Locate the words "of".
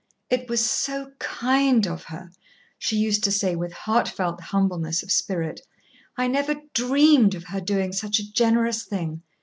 1.85-2.05, 5.03-5.11, 7.35-7.43